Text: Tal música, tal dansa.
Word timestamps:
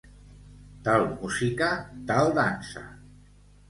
Tal 0.87 1.05
música, 1.21 1.71
tal 2.11 2.37
dansa. 2.43 2.87